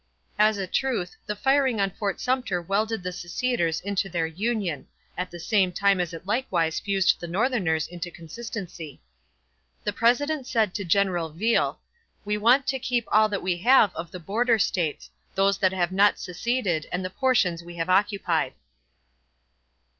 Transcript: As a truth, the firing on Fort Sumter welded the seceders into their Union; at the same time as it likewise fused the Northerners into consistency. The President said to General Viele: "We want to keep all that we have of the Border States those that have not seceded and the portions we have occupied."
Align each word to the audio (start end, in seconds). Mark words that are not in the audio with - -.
As 0.39 0.57
a 0.57 0.65
truth, 0.65 1.15
the 1.27 1.35
firing 1.35 1.79
on 1.79 1.91
Fort 1.91 2.19
Sumter 2.19 2.59
welded 2.59 3.03
the 3.03 3.11
seceders 3.11 3.79
into 3.81 4.09
their 4.09 4.25
Union; 4.25 4.87
at 5.15 5.29
the 5.29 5.39
same 5.39 5.71
time 5.71 5.99
as 6.01 6.11
it 6.11 6.25
likewise 6.25 6.79
fused 6.79 7.19
the 7.19 7.27
Northerners 7.27 7.87
into 7.87 8.09
consistency. 8.09 8.99
The 9.83 9.93
President 9.93 10.47
said 10.47 10.73
to 10.73 10.83
General 10.83 11.29
Viele: 11.31 11.77
"We 12.25 12.35
want 12.35 12.65
to 12.65 12.79
keep 12.79 13.03
all 13.11 13.29
that 13.29 13.43
we 13.43 13.57
have 13.57 13.93
of 13.93 14.09
the 14.09 14.19
Border 14.19 14.57
States 14.57 15.11
those 15.35 15.59
that 15.59 15.71
have 15.71 15.91
not 15.91 16.17
seceded 16.17 16.87
and 16.91 17.05
the 17.05 17.11
portions 17.11 17.61
we 17.63 17.75
have 17.75 17.87
occupied." 17.87 18.53